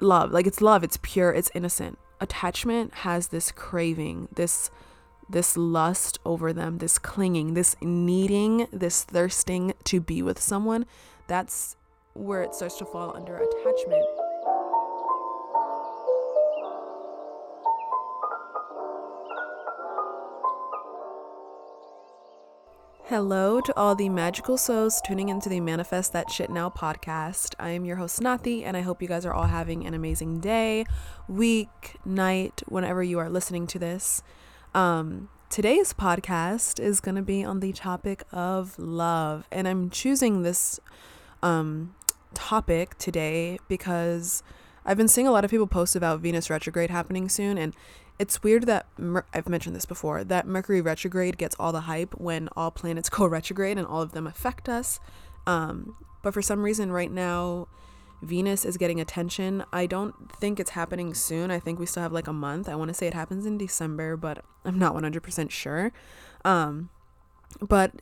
[0.00, 0.32] love.
[0.32, 1.98] Like it's love, it's pure, it's innocent.
[2.20, 4.70] Attachment has this craving, this
[5.30, 10.86] this lust over them, this clinging, this needing, this thirsting to be with someone.
[11.26, 11.76] That's
[12.14, 14.06] where it starts to fall under attachment.
[23.08, 27.54] Hello to all the magical souls tuning into the Manifest That Shit Now podcast.
[27.58, 30.40] I am your host, Nathi, and I hope you guys are all having an amazing
[30.40, 30.84] day,
[31.26, 34.22] week, night, whenever you are listening to this.
[34.74, 40.42] Um, today's podcast is going to be on the topic of love, and I'm choosing
[40.42, 40.78] this
[41.42, 41.94] um,
[42.34, 44.42] topic today because
[44.84, 47.74] I've been seeing a lot of people post about Venus retrograde happening soon, and
[48.18, 52.14] it's weird that Mer- I've mentioned this before that Mercury retrograde gets all the hype
[52.18, 55.00] when all planets go retrograde and all of them affect us.
[55.46, 57.68] Um, but for some reason, right now,
[58.20, 59.64] Venus is getting attention.
[59.72, 61.50] I don't think it's happening soon.
[61.50, 62.68] I think we still have like a month.
[62.68, 65.92] I want to say it happens in December, but I'm not 100% sure.
[66.44, 66.90] Um,
[67.60, 67.92] but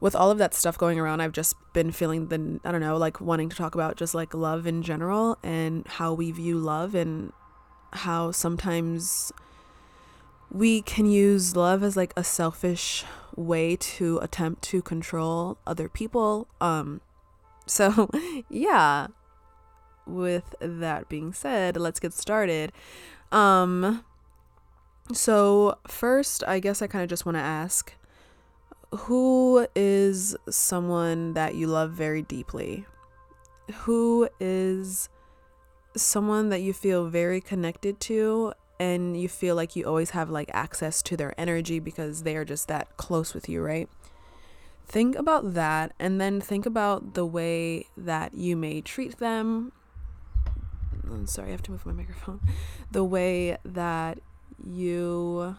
[0.00, 2.96] with all of that stuff going around, I've just been feeling the, I don't know,
[2.96, 6.94] like wanting to talk about just like love in general and how we view love
[6.94, 7.32] and
[7.92, 9.32] how sometimes
[10.50, 13.04] we can use love as like a selfish
[13.36, 16.48] way to attempt to control other people.
[16.60, 17.00] Um
[17.66, 18.10] so
[18.48, 19.08] yeah.
[20.04, 22.72] With that being said, let's get started.
[23.30, 24.04] Um
[25.12, 27.94] so first, I guess I kind of just want to ask
[28.92, 32.84] who is someone that you love very deeply?
[33.72, 35.08] Who is
[35.96, 40.50] someone that you feel very connected to and you feel like you always have like
[40.52, 43.88] access to their energy because they are just that close with you, right?
[44.86, 49.72] Think about that and then think about the way that you may treat them.
[51.04, 52.40] I'm sorry, I have to move my microphone.
[52.90, 54.18] The way that
[54.62, 55.56] you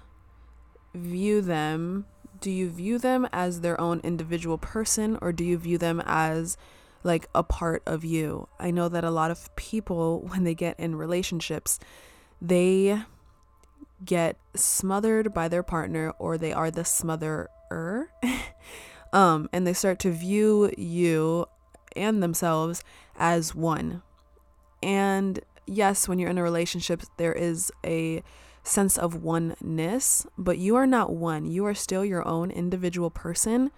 [0.93, 2.05] view them.
[2.39, 6.57] Do you view them as their own individual person or do you view them as
[7.03, 8.47] like a part of you.
[8.59, 11.79] I know that a lot of people, when they get in relationships,
[12.41, 13.01] they
[14.03, 18.07] get smothered by their partner or they are the smotherer.
[19.13, 21.45] um, and they start to view you
[21.95, 22.83] and themselves
[23.15, 24.01] as one.
[24.81, 28.23] And yes, when you're in a relationship, there is a
[28.63, 31.45] sense of oneness, but you are not one.
[31.45, 33.71] You are still your own individual person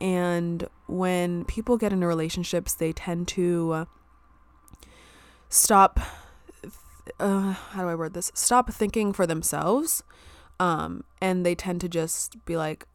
[0.00, 3.86] and when people get into relationships, they tend to
[5.48, 6.00] stop.
[7.18, 8.30] Uh, how do I word this?
[8.34, 10.02] Stop thinking for themselves.
[10.58, 12.86] Um, and they tend to just be like,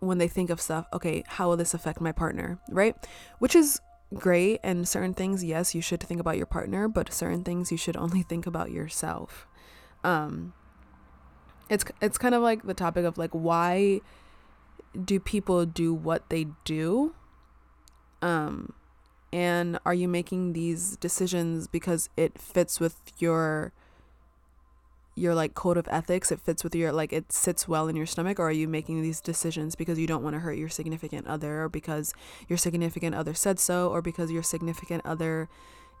[0.00, 2.58] when they think of stuff, okay, how will this affect my partner?
[2.70, 2.94] Right?
[3.38, 3.80] Which is
[4.14, 4.60] great.
[4.62, 7.96] And certain things, yes, you should think about your partner, but certain things you should
[7.96, 9.46] only think about yourself.
[10.04, 10.52] Um,
[11.68, 14.00] it's it's kind of like the topic of like why
[15.04, 17.14] do people do what they do?
[18.22, 18.72] Um,
[19.32, 23.72] and are you making these decisions because it fits with your
[25.14, 26.30] your like code of ethics?
[26.30, 28.38] It fits with your like it sits well in your stomach?
[28.38, 31.62] Or are you making these decisions because you don't want to hurt your significant other?
[31.62, 32.14] Or because
[32.48, 33.90] your significant other said so?
[33.90, 35.48] Or because your significant other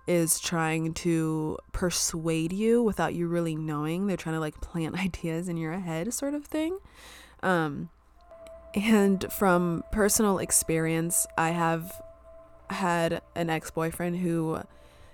[0.06, 4.06] is trying to persuade you without you really knowing?
[4.06, 6.78] They're trying to like plant ideas in your head sort of thing?
[7.42, 7.90] Um
[8.74, 12.00] and from personal experience, I have
[12.70, 14.60] had an ex-boyfriend who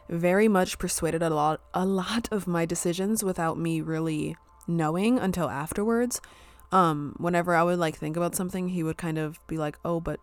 [0.08, 4.36] very much persuaded a lot a lot of my decisions without me really
[4.66, 6.20] knowing until afterwards.
[6.70, 10.00] Um whenever I would like think about something, he would kind of be like, "Oh,
[10.00, 10.20] but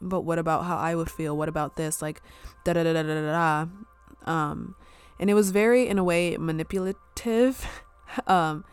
[0.00, 1.36] but what about how I would feel?
[1.36, 2.22] What about this?" Like
[2.64, 3.66] da da da da da da.
[4.30, 4.74] Um
[5.18, 7.66] and it was very in a way manipulative.
[8.26, 8.64] um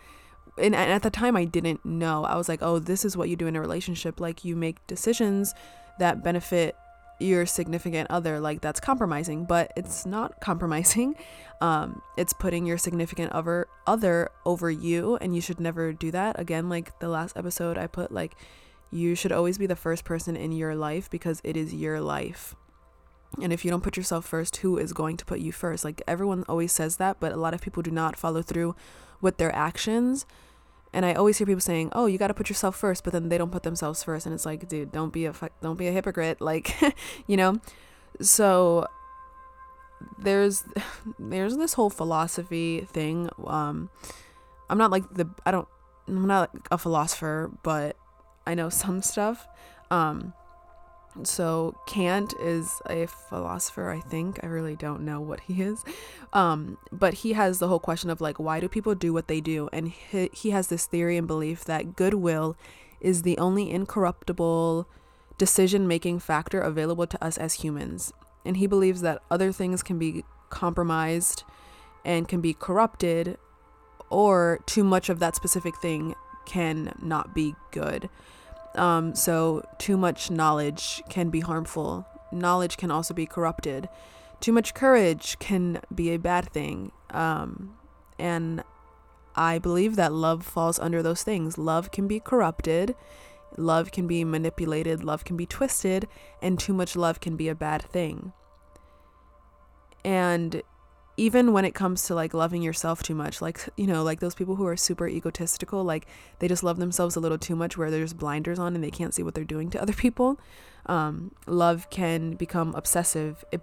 [0.58, 2.26] and at the time I didn't know.
[2.26, 4.20] I was like, "Oh, this is what you do in a relationship.
[4.20, 5.54] Like you make decisions
[6.00, 6.76] that benefit
[7.20, 8.40] your significant other.
[8.40, 11.16] Like that's compromising, but it's not compromising.
[11.62, 16.40] Um it's putting your significant other other over you and you should never do that.
[16.40, 18.36] Again, like the last episode I put like
[18.92, 22.56] you should always be the first person in your life because it is your life.
[23.42, 25.84] And if you don't put yourself first, who is going to put you first?
[25.84, 28.76] Like everyone always says that, but a lot of people do not follow through
[29.22, 30.28] with their actions.
[30.94, 33.30] And I always hear people saying, "Oh, you got to put yourself first, but then
[33.30, 34.26] they don't put themselves first.
[34.26, 36.76] And it's like, dude, don't be a don't be a hypocrite, like,
[37.28, 37.60] you know.
[38.22, 38.88] So
[40.20, 40.64] there's
[41.20, 43.30] there's this whole philosophy thing.
[43.46, 43.90] Um,
[44.70, 45.68] I'm not like the I don't
[46.08, 47.96] I'm not like a philosopher, but
[48.46, 49.48] I know some stuff.
[49.90, 50.34] Um,
[51.22, 54.40] so Kant is a philosopher, I think.
[54.44, 55.84] I really don't know what he is.
[56.34, 59.40] Um, but he has the whole question of like, why do people do what they
[59.40, 59.70] do?
[59.72, 62.58] And he, he has this theory and belief that goodwill
[63.00, 64.88] is the only incorruptible
[65.38, 68.14] decision making factor available to us as humans.
[68.46, 71.44] And he believes that other things can be compromised
[72.06, 73.38] and can be corrupted,
[74.10, 76.16] or too much of that specific thing
[76.46, 78.10] can not be good.
[78.76, 82.08] Um, so, too much knowledge can be harmful.
[82.32, 83.88] Knowledge can also be corrupted.
[84.40, 86.92] Too much courage can be a bad thing.
[87.12, 87.78] Um,
[88.18, 88.64] and
[89.36, 91.58] I believe that love falls under those things.
[91.58, 92.96] Love can be corrupted,
[93.58, 96.08] love can be manipulated, love can be twisted,
[96.42, 98.34] and too much love can be a bad thing.
[100.04, 100.62] And
[101.16, 104.34] even when it comes to like loving yourself too much like you know like those
[104.34, 106.08] people who are super egotistical like
[106.40, 109.14] they just love themselves a little too much where there's blinders on and they can't
[109.14, 110.40] see what they're doing to other people.
[110.86, 113.46] Um, love can become obsessive.
[113.52, 113.62] It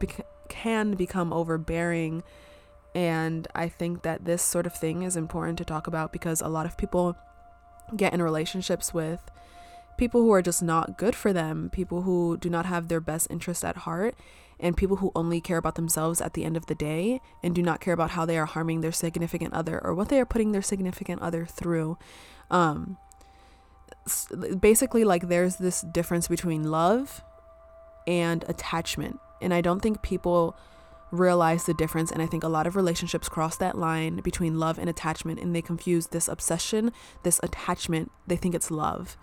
[0.48, 2.22] can become overbearing.
[2.92, 6.48] And i think that this sort of thing is important to talk about because a
[6.48, 7.16] lot of people
[7.96, 9.30] get in relationships with
[9.96, 13.28] people who are just not good for them people who do not have their best
[13.30, 14.16] interest at heart
[14.60, 17.62] and people who only care about themselves at the end of the day and do
[17.62, 20.52] not care about how they are harming their significant other or what they are putting
[20.52, 21.98] their significant other through.
[22.50, 22.98] Um,
[24.58, 27.22] basically, like there's this difference between love
[28.06, 29.18] and attachment.
[29.40, 30.56] And I don't think people
[31.10, 32.10] realize the difference.
[32.10, 35.54] And I think a lot of relationships cross that line between love and attachment and
[35.54, 36.92] they confuse this obsession,
[37.22, 38.10] this attachment.
[38.26, 39.16] They think it's love.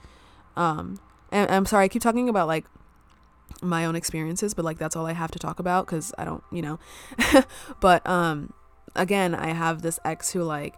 [0.56, 1.00] Um,
[1.31, 2.66] and I'm sorry, I keep talking about like
[3.61, 6.44] my own experiences, but like that's all I have to talk about because I don't,
[6.51, 6.79] you know.
[7.79, 8.53] but um,
[8.95, 10.75] again, I have this ex who like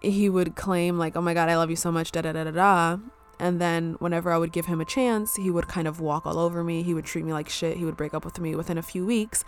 [0.00, 2.44] he would claim like, "Oh my god, I love you so much," da da da
[2.44, 2.98] da da.
[3.40, 6.38] And then whenever I would give him a chance, he would kind of walk all
[6.38, 6.82] over me.
[6.82, 7.76] He would treat me like shit.
[7.76, 9.44] He would break up with me within a few weeks,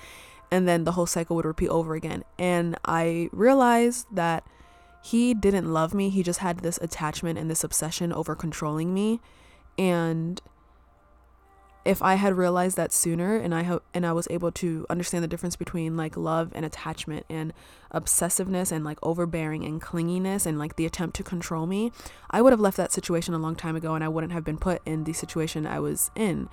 [0.50, 2.24] and then the whole cycle would repeat over again.
[2.38, 4.44] And I realized that
[5.02, 6.08] he didn't love me.
[6.08, 9.20] He just had this attachment and this obsession over controlling me,
[9.78, 10.40] and
[11.86, 15.22] if I had realized that sooner and I ho- and I was able to understand
[15.22, 17.52] the difference between like love and attachment and
[17.94, 21.92] obsessiveness and like overbearing and clinginess and like the attempt to control me,
[22.30, 24.58] I would have left that situation a long time ago and I wouldn't have been
[24.58, 26.48] put in the situation I was in.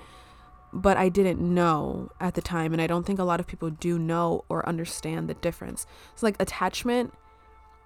[0.72, 3.72] But I didn't know at the time and I don't think a lot of people
[3.72, 5.88] do know or understand the difference.
[6.16, 7.12] So like attachment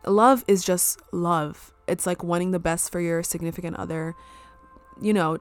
[0.06, 1.74] love is just love.
[1.88, 4.16] It's like wanting the best for your significant other.
[5.00, 5.38] You know,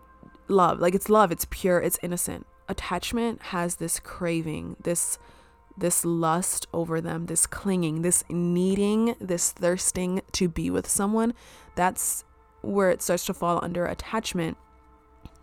[0.48, 0.81] love.
[0.81, 2.46] Like it's love, it's pure, it's innocent.
[2.69, 5.19] Attachment has this craving, this
[5.78, 11.34] this lust over them, this clinging, this needing, this thirsting to be with someone.
[11.75, 12.25] That's
[12.62, 14.56] where it starts to fall under attachment.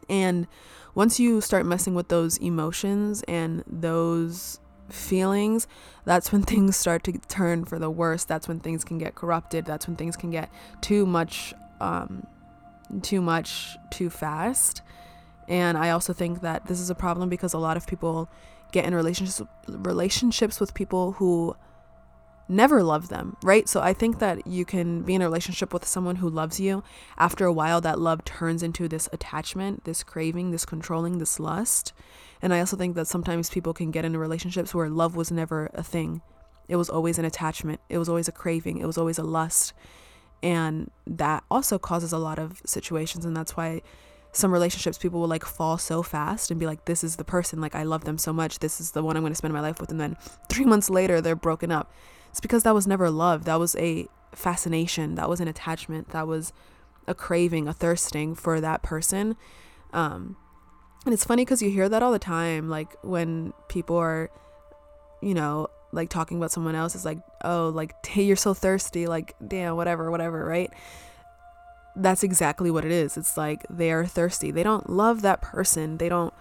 [0.09, 0.47] And
[0.95, 4.59] once you start messing with those emotions and those
[4.89, 5.67] feelings,
[6.05, 8.23] that's when things start to turn for the worse.
[8.25, 9.65] That's when things can get corrupted.
[9.65, 10.51] That's when things can get
[10.81, 12.25] too much um,
[13.01, 14.81] too much too fast.
[15.47, 18.29] And I also think that this is a problem because a lot of people
[18.71, 21.55] get in relationships relationships with people who
[22.49, 23.67] never love them, right?
[23.69, 26.83] So I think that you can be in a relationship with someone who loves you.
[27.17, 31.93] After a while, that love turns into this attachment, this craving, this controlling, this lust.
[32.41, 35.69] And I also think that sometimes people can get into relationships where love was never
[35.73, 36.21] a thing.
[36.67, 39.73] It was always an attachment, it was always a craving, it was always a lust.
[40.43, 43.23] And that also causes a lot of situations.
[43.25, 43.81] And that's why
[44.33, 47.61] some relationships people will like fall so fast and be like, this is the person,
[47.61, 48.59] like, I love them so much.
[48.59, 49.89] This is the one I'm going to spend my life with.
[49.89, 50.17] And then
[50.49, 51.91] three months later, they're broken up.
[52.29, 53.45] It's because that was never love.
[53.45, 55.15] That was a fascination.
[55.15, 56.09] That was an attachment.
[56.09, 56.51] That was
[57.07, 59.37] a craving, a thirsting for that person.
[59.93, 60.35] Um,
[61.05, 62.69] and it's funny because you hear that all the time.
[62.69, 64.29] Like when people are,
[65.21, 69.07] you know, like talking about someone else is like oh like hey you're so thirsty
[69.07, 70.71] like damn whatever whatever right?
[71.95, 73.17] That's exactly what it is.
[73.17, 74.49] It's like they are thirsty.
[74.49, 75.97] They don't love that person.
[75.97, 76.33] They don't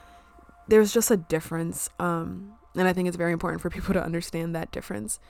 [0.69, 4.55] there's just a difference um and i think it's very important for people to understand
[4.55, 5.21] that difference.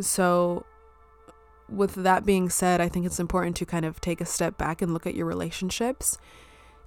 [0.00, 0.64] So
[1.68, 4.82] with that being said i think it's important to kind of take a step back
[4.82, 6.18] and look at your relationships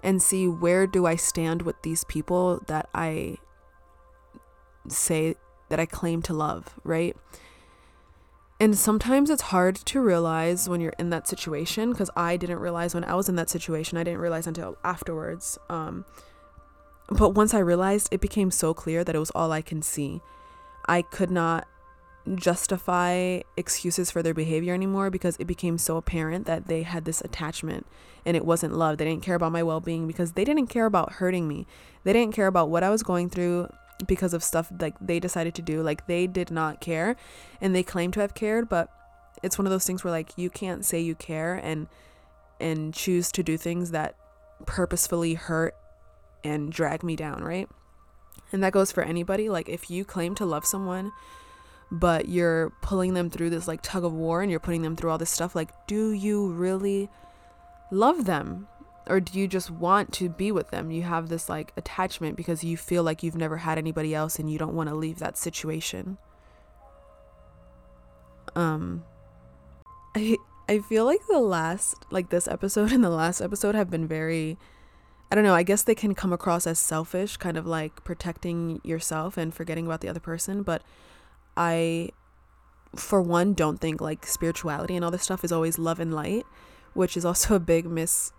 [0.04, 3.36] and see where do i stand with these people that i
[4.88, 5.36] say
[5.70, 7.16] that I claim to love, right?
[8.60, 12.96] And sometimes it's hard to realize when you're in that situation because I didn't realize
[12.96, 13.98] when I was in that situation.
[13.98, 15.60] I didn't realize until afterwards.
[15.70, 16.06] Um,
[17.10, 20.22] but once I realized, it became so clear that it was all I can see.
[20.88, 21.68] I could not
[22.36, 27.22] justify excuses for their behavior anymore because it became so apparent that they had this
[27.22, 27.86] attachment
[28.26, 28.98] and it wasn't love.
[28.98, 31.68] They didn't care about my well being because they didn't care about hurting me.
[32.04, 33.70] They didn't care about what I was going through
[34.06, 35.82] because of stuff like they decided to do.
[35.82, 37.16] Like they did not care
[37.60, 38.90] and they claim to have cared, but
[39.44, 41.88] it's one of those things where like you can't say you care and
[42.60, 44.16] and choose to do things that
[44.66, 45.76] purposefully hurt
[46.44, 47.70] and drag me down, right?
[48.52, 49.50] And that goes for anybody.
[49.50, 51.12] Like if you claim to love someone
[51.90, 55.10] but you're pulling them through this like tug of war and you're putting them through
[55.10, 57.10] all this stuff, like do you really
[57.92, 58.68] love them?
[59.10, 60.92] Or do you just want to be with them?
[60.92, 64.50] You have this like attachment because you feel like you've never had anybody else and
[64.50, 66.18] you don't want to leave that situation.
[68.56, 69.04] Um
[70.16, 70.38] I
[70.70, 74.58] I feel like the last like this episode and the last episode have been very
[75.32, 78.80] I don't know, I guess they can come across as selfish, kind of like protecting
[78.84, 80.84] yourself and forgetting about the other person, but
[81.58, 82.12] I
[82.96, 86.46] for one don't think like spirituality and all this stuff is always love and light,
[86.94, 88.32] which is also a big mis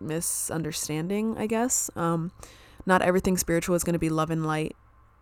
[0.00, 1.90] misunderstanding, I guess.
[1.96, 2.32] Um
[2.86, 4.74] not everything spiritual is going to be love and light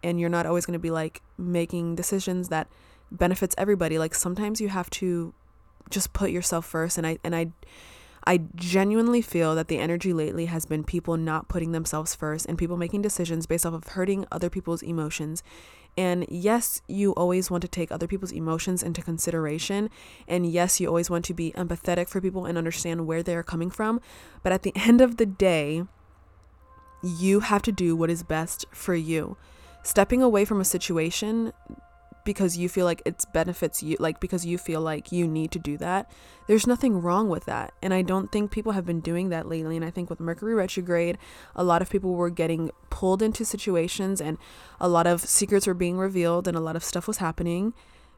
[0.03, 2.69] and you're not always going to be like making decisions that
[3.11, 3.99] benefits everybody.
[3.99, 5.35] Like sometimes you have to
[5.91, 7.53] just put yourself first and I and I
[8.27, 12.59] I genuinely feel that the energy lately has been people not putting themselves first and
[12.59, 15.43] people making decisions based off of hurting other people's emotions.
[15.99, 19.91] And yes, you always want to take other people's emotions into consideration.
[20.29, 23.43] And yes, you always want to be empathetic for people and understand where they are
[23.43, 24.01] coming from.
[24.45, 25.83] But at the end of the day,
[27.03, 29.37] you have to do what is best for you.
[29.83, 31.53] Stepping away from a situation
[32.29, 35.59] because you feel like it benefits you, like because you feel like you need to
[35.59, 36.13] do that.
[36.47, 37.73] There's nothing wrong with that.
[37.83, 39.77] And I don't think people have been doing that lately.
[39.77, 41.17] And I think with Mercury retrograde,
[41.57, 44.37] a lot of people were getting pulled into situations and
[44.79, 47.73] a lot of secrets were being revealed and a lot of stuff was happening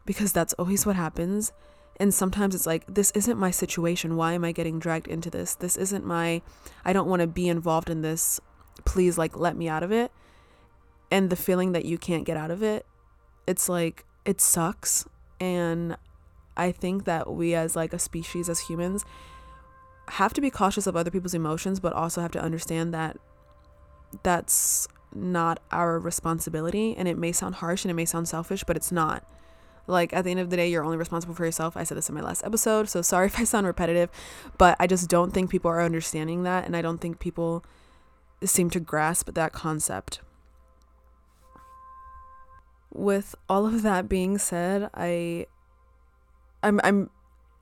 [0.04, 1.52] because that's always what happens.
[2.00, 4.16] And sometimes it's like, this isn't my situation.
[4.16, 5.54] Why am I getting dragged into this?
[5.54, 6.42] This isn't my,
[6.84, 8.40] I don't want to be involved in this.
[8.84, 10.10] Please, like, let me out of it.
[11.12, 12.86] And the feeling that you can't get out of it
[13.50, 15.08] it's like it sucks
[15.40, 15.96] and
[16.56, 19.04] I think that we as like a species as humans
[20.10, 23.16] have to be cautious of other people's emotions but also have to understand that
[24.22, 28.76] that's not our responsibility and it may sound harsh and it may sound selfish but
[28.76, 29.24] it's not.
[29.88, 31.76] Like at the end of the day you're only responsible for yourself.
[31.76, 34.10] I said this in my last episode so sorry if i sound repetitive
[34.58, 37.64] but i just don't think people are understanding that and i don't think people
[38.44, 40.20] seem to grasp that concept
[42.92, 45.46] with all of that being said, I
[46.62, 47.10] I'm I'm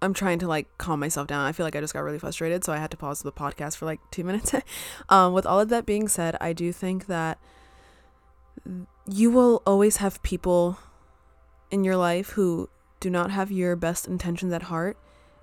[0.01, 1.45] I'm trying to like calm myself down.
[1.45, 3.77] I feel like I just got really frustrated, so I had to pause the podcast
[3.77, 4.55] for like 2 minutes.
[5.09, 7.39] um with all of that being said, I do think that
[9.09, 10.79] you will always have people
[11.71, 12.69] in your life who
[13.01, 14.97] do not have your best intentions at heart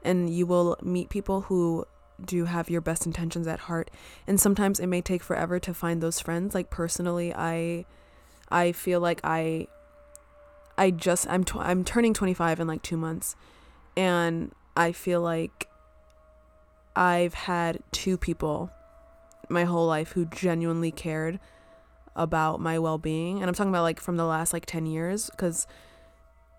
[0.04, 1.86] and you will meet people who
[2.24, 3.90] do have your best intentions at heart
[4.28, 7.86] and sometimes it may take forever to find those friends like personally i
[8.50, 9.68] i feel like i
[10.78, 13.36] I just I'm tw- I'm turning 25 in like 2 months
[13.96, 15.70] and I feel like
[16.96, 18.72] I've had two people
[19.50, 21.40] my whole life who genuinely cared
[22.16, 25.68] about my well-being and I'm talking about like from the last like 10 years cuz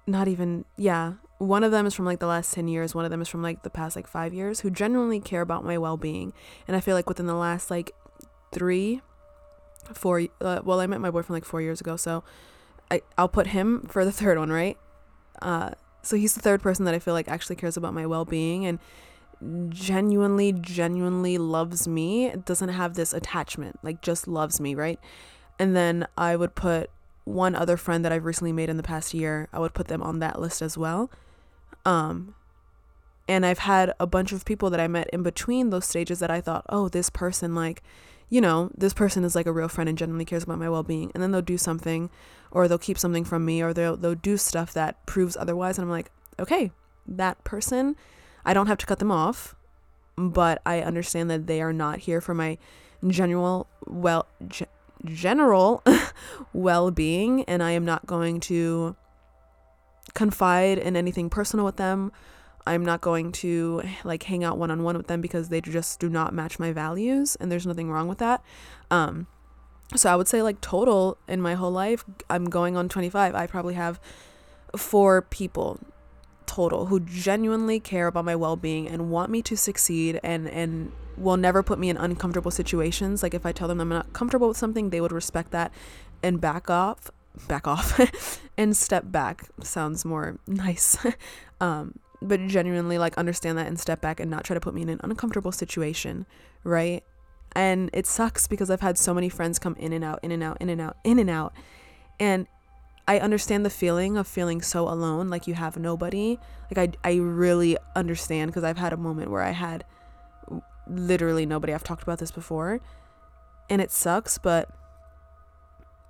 [0.06, 3.10] not even yeah one of them is from like the last 10 years one of
[3.10, 6.32] them is from like the past like 5 years who genuinely care about my well-being
[6.68, 7.92] and I feel like within the last like
[8.52, 9.00] 3
[9.92, 12.22] 4 uh, well I met my boyfriend like 4 years ago so
[12.90, 14.78] I, I'll put him for the third one, right?
[15.42, 15.70] Uh,
[16.02, 18.64] so he's the third person that I feel like actually cares about my well being
[18.64, 18.78] and
[19.68, 22.30] genuinely, genuinely loves me.
[22.30, 25.00] Doesn't have this attachment, like just loves me, right?
[25.58, 26.90] And then I would put
[27.24, 29.48] one other friend that I've recently made in the past year.
[29.52, 31.10] I would put them on that list as well.
[31.84, 32.34] Um,
[33.28, 36.30] and I've had a bunch of people that I met in between those stages that
[36.30, 37.82] I thought, oh, this person like
[38.28, 40.82] you know, this person is like a real friend and genuinely cares about my well
[40.82, 41.10] being.
[41.14, 42.10] And then they'll do something
[42.50, 45.84] or they'll keep something from me or they'll they'll do stuff that proves otherwise and
[45.84, 46.72] I'm like, okay,
[47.06, 47.96] that person,
[48.44, 49.54] I don't have to cut them off,
[50.16, 52.58] but I understand that they are not here for my
[53.06, 54.26] general well
[55.04, 55.84] general
[56.52, 58.96] well-being and I am not going to
[60.14, 62.10] confide in anything personal with them
[62.66, 66.00] I'm not going to like hang out one on one with them because they just
[66.00, 68.42] do not match my values and there's nothing wrong with that.
[68.90, 69.26] Um
[69.94, 73.34] so I would say like total in my whole life, I'm going on 25.
[73.34, 74.00] I probably have
[74.76, 75.78] four people
[76.46, 81.36] total who genuinely care about my well-being and want me to succeed and and will
[81.36, 83.22] never put me in uncomfortable situations.
[83.22, 85.72] Like if I tell them I'm not comfortable with something, they would respect that
[86.22, 87.10] and back off
[87.48, 90.96] back off and step back sounds more nice
[91.60, 94.82] um but genuinely like understand that and step back and not try to put me
[94.82, 96.26] in an uncomfortable situation
[96.66, 97.04] right?
[97.52, 100.42] And it sucks because i've had so many friends come in and out in and
[100.42, 101.54] out in and out in and out.
[102.20, 102.46] And
[103.08, 106.38] i understand the feeling of feeling so alone like you have nobody.
[106.70, 109.84] Like i, I really understand because i've had a moment where i had
[110.88, 111.72] literally nobody.
[111.72, 112.80] I've talked about this before.
[113.70, 114.68] And it sucks but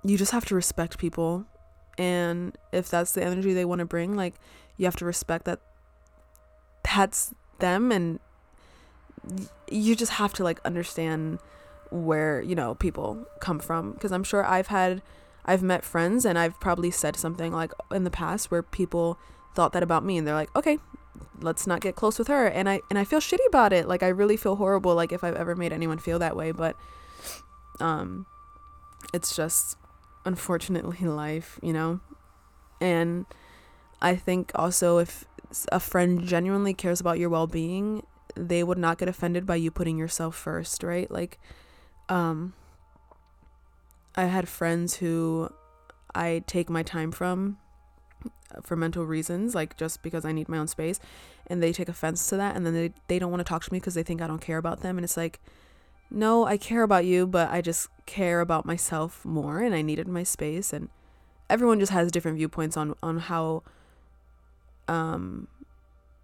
[0.03, 1.45] you just have to respect people.
[1.97, 4.35] And if that's the energy they want to bring like
[4.75, 5.59] you have to respect that
[6.95, 8.19] that's them and
[9.69, 11.39] you just have to like understand
[11.89, 13.91] where you know people come from.
[13.93, 15.01] Because i'm sure i've had
[15.45, 19.17] i've met friends and i've probably said something like in the past where people
[19.55, 20.77] thought that about me and they're like okay
[21.39, 22.47] let's not get close with her.
[22.47, 23.87] And i and i feel shitty about it.
[23.87, 26.51] Like i really feel horrible like if i've ever made anyone feel that way.
[26.51, 26.75] But
[27.79, 28.25] um
[29.13, 29.77] it's just
[30.25, 31.99] unfortunately life, you know?
[32.79, 33.25] And
[34.01, 35.25] I think also if
[35.71, 39.97] a friend genuinely cares about your well-being, they would not get offended by you putting
[39.97, 41.09] yourself first, right?
[41.09, 41.39] Like
[42.09, 42.53] um
[44.15, 45.49] I had friends who
[46.15, 47.57] I take my time from
[48.63, 50.99] for mental reasons, like just because I need my own space,
[51.47, 53.73] and they take offense to that, and then they, they don't want to talk to
[53.73, 55.39] me because they think I don't care about them, and it's like,
[56.09, 60.07] no, I care about you, but I just care about myself more and I needed
[60.07, 60.89] my space and
[61.49, 63.63] everyone just has different viewpoints on on how
[64.87, 65.47] um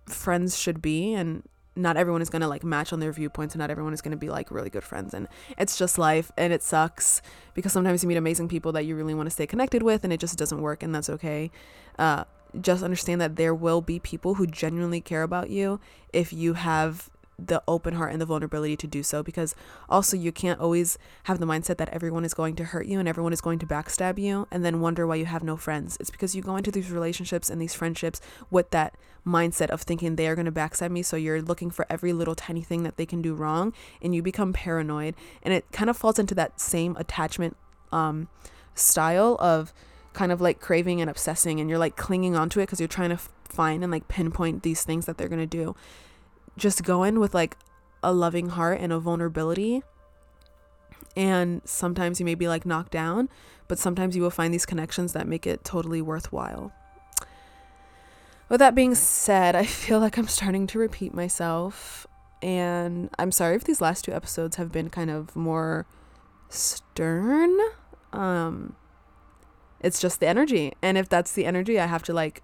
[0.08, 1.43] friends should be and
[1.75, 4.12] not everyone is going to like match on their viewpoints and not everyone is going
[4.12, 5.27] to be like really good friends and
[5.58, 7.22] it's just life and it sucks
[7.53, 10.13] because sometimes you meet amazing people that you really want to stay connected with and
[10.13, 11.50] it just doesn't work and that's okay.
[11.98, 12.25] Uh,
[12.62, 15.79] just understand that there will be people who genuinely care about you
[16.12, 17.10] if you have
[17.40, 19.56] the open heart and the vulnerability to do so because
[19.90, 23.08] also you can't always have the mindset that everyone is going to hurt you and
[23.08, 25.98] everyone is going to backstab you and then wonder why you have no friends.
[26.00, 28.22] It's because you go into these relationships and these friendships
[28.52, 31.86] with that mindset of thinking they are going to backstab me so you're looking for
[31.90, 35.66] every little tiny thing that they can do wrong and you become paranoid and it
[35.72, 37.56] kind of falls into that same attachment
[37.94, 38.28] um
[38.75, 39.74] style of
[40.12, 43.10] kind of like craving and obsessing and you're like clinging onto it because you're trying
[43.10, 45.75] to find and like pinpoint these things that they're going to do
[46.57, 47.57] just go in with like
[48.01, 49.84] a loving heart and a vulnerability.
[51.15, 53.30] And sometimes you may be like knocked down,
[53.67, 56.71] but sometimes you will find these connections that make it totally worthwhile.
[58.49, 62.08] With that being said, I feel like I'm starting to repeat myself.
[62.41, 65.86] And I'm sorry if these last two episodes have been kind of more
[66.49, 67.58] stern.
[68.12, 68.75] Um,
[69.80, 70.73] it's just the energy.
[70.82, 72.41] And if that's the energy, I have to like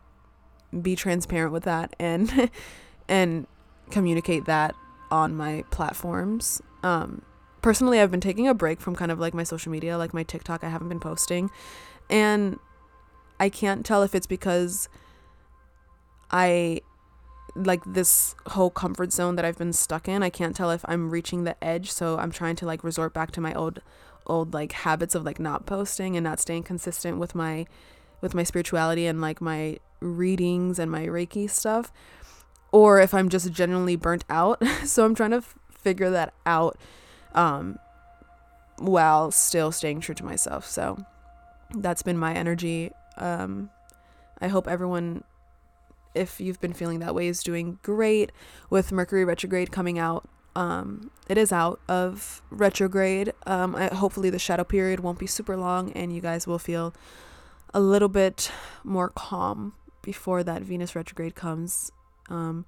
[0.82, 2.52] be transparent with that and
[3.08, 3.48] and
[3.92, 4.76] communicate that
[5.12, 6.62] on my platforms.
[6.84, 7.24] Um,
[7.62, 10.24] personally, I've been taking a break from kind of like my social media, like my
[10.24, 11.50] TikTok, I haven't been posting.
[12.10, 12.60] And
[13.40, 14.90] I can't tell if it's because
[16.32, 16.82] I
[17.56, 20.24] like this whole comfort zone that I've been stuck in.
[20.24, 23.32] I can't tell if I'm reaching the edge, so I'm trying to like resort back
[23.32, 23.82] to my old
[24.28, 27.66] old like habits of like not posting and not staying consistent with my
[28.22, 31.92] with my spirituality and like my readings and my reiki stuff
[32.72, 34.64] or if I'm just genuinely burnt out.
[34.86, 36.78] so I'm trying to f- figure that out
[37.34, 37.80] um,
[38.78, 40.66] while still staying true to myself.
[40.66, 40.98] So
[41.76, 42.92] that's been my energy.
[43.18, 43.70] Um,
[44.42, 45.24] I hope everyone,
[46.16, 48.32] if you've been feeling that way, is doing great
[48.70, 50.28] with Mercury retrograde coming out.
[50.56, 53.34] Um, it is out of retrograde.
[53.46, 56.94] Um, I, hopefully, the shadow period won't be super long and you guys will feel
[57.74, 58.52] a little bit
[58.84, 61.92] more calm before that Venus retrograde comes
[62.30, 62.66] um,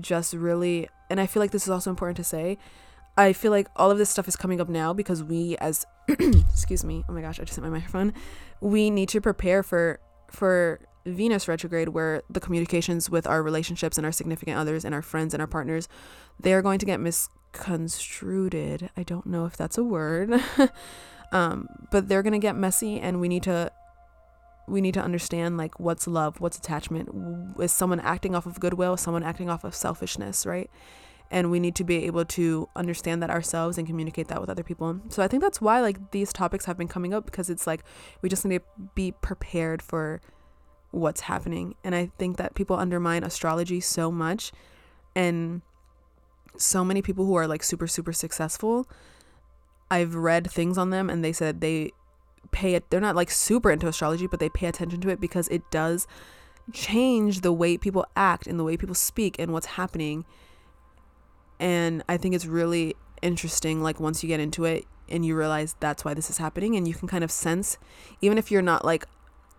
[0.00, 2.58] just really, and I feel like this is also important to say.
[3.16, 6.84] I feel like all of this stuff is coming up now because we, as excuse
[6.84, 8.12] me, oh my gosh, I just hit my microphone.
[8.60, 14.06] We need to prepare for for Venus retrograde, where the communications with our relationships and
[14.06, 15.88] our significant others and our friends and our partners,
[16.40, 18.90] they are going to get misconstrued.
[18.96, 20.40] I don't know if that's a word,
[21.32, 23.70] um, but they're gonna get messy, and we need to
[24.66, 27.08] we need to understand like what's love, what's attachment.
[27.60, 30.70] Is someone acting off of goodwill, someone acting off of selfishness, right?
[31.30, 34.62] And we need to be able to understand that ourselves and communicate that with other
[34.62, 35.00] people.
[35.08, 37.84] So I think that's why like these topics have been coming up because it's like
[38.22, 40.20] we just need to be prepared for
[40.90, 41.74] what's happening.
[41.82, 44.52] And I think that people undermine astrology so much
[45.16, 45.62] and
[46.56, 48.86] so many people who are like super super successful
[49.90, 51.92] I've read things on them and they said they
[52.50, 55.48] pay it they're not like super into astrology but they pay attention to it because
[55.48, 56.06] it does
[56.72, 60.24] change the way people act and the way people speak and what's happening.
[61.60, 65.76] And i think it's really interesting like once you get into it and you realize
[65.80, 67.78] that's why this is happening and you can kind of sense
[68.20, 69.06] even if you're not like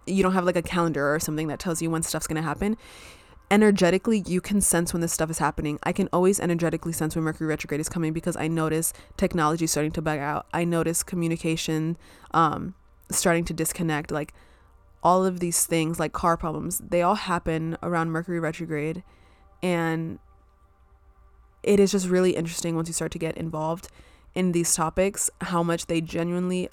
[0.05, 2.47] you don't have like a calendar or something that tells you when stuff's going to
[2.47, 2.77] happen
[3.51, 5.79] energetically you can sense when this stuff is happening.
[5.83, 9.91] I can always energetically sense when mercury retrograde is coming because i notice technology starting
[9.93, 10.47] to bug out.
[10.53, 11.97] I notice communication
[12.31, 12.75] um
[13.11, 14.11] starting to disconnect.
[14.11, 14.33] Like
[15.03, 19.03] all of these things like car problems they all happen around mercury retrograde.
[19.61, 20.19] And
[21.63, 23.87] it is just really interesting once you start to get involved
[24.35, 26.69] in these topics how much they genuinely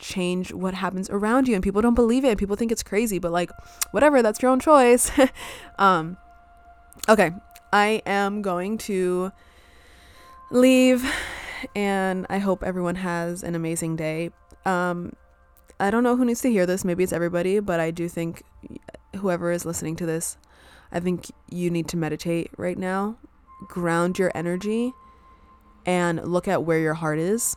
[0.00, 3.18] change what happens around you and people don't believe it and people think it's crazy
[3.18, 3.50] but like
[3.92, 5.10] whatever that's your own choice.
[5.78, 6.16] Um
[7.08, 7.30] okay
[7.72, 9.32] i am going to
[10.50, 11.10] leave
[11.74, 14.30] and i hope everyone has an amazing day.
[14.66, 15.12] Um
[15.78, 18.42] i don't know who needs to hear this maybe it's everybody but i do think
[19.16, 20.36] whoever is listening to this
[20.92, 23.16] i think you need to meditate right now
[23.68, 24.92] ground your energy
[25.86, 27.56] and look at where your heart is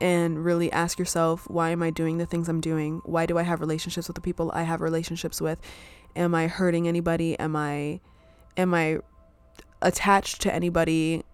[0.00, 3.00] and really ask yourself why am I doing the things I'm doing?
[3.04, 5.58] Why do I have relationships with the people I have relationships with?
[6.14, 7.38] Am I hurting anybody?
[7.38, 8.00] Am I
[8.56, 8.98] am I
[9.82, 11.24] attached to anybody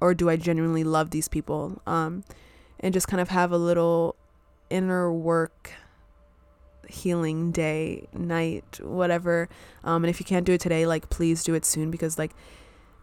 [0.00, 1.80] or do I genuinely love these people?
[1.86, 2.24] Um
[2.80, 4.16] and just kind of have a little
[4.70, 5.72] inner work
[6.88, 9.48] healing day, night, whatever.
[9.82, 12.32] Um and if you can't do it today, like please do it soon because like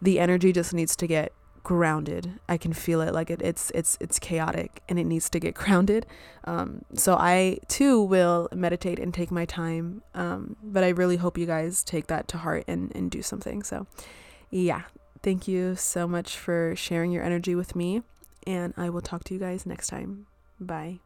[0.00, 1.32] the energy just needs to get
[1.66, 2.38] grounded.
[2.48, 5.54] I can feel it like it, it's it's it's chaotic and it needs to get
[5.62, 6.06] grounded.
[6.44, 10.02] Um, so I too will meditate and take my time.
[10.14, 13.64] Um, but I really hope you guys take that to heart and and do something.
[13.64, 13.88] So
[14.48, 14.82] yeah,
[15.24, 18.02] thank you so much for sharing your energy with me,
[18.46, 20.26] and I will talk to you guys next time.
[20.60, 21.05] Bye.